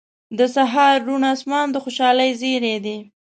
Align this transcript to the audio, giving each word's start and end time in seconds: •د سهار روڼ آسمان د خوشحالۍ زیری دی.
•د 0.37 0.39
سهار 0.55 0.95
روڼ 1.07 1.21
آسمان 1.33 1.67
د 1.71 1.75
خوشحالۍ 1.83 2.31
زیری 2.39 2.75
دی. 2.85 2.97